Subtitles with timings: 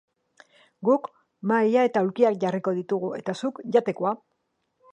[0.89, 1.09] Guk
[1.51, 4.15] mahai eta aulkiak jarriko ditugu eta zuk jatekoa.